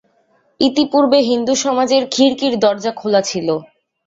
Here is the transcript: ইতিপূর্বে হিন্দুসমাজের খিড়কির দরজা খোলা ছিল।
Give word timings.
ইতিপূর্বে 0.59 1.19
হিন্দুসমাজের 1.29 2.03
খিড়কির 2.13 2.53
দরজা 2.63 2.91
খোলা 2.99 3.21
ছিল। 3.29 3.47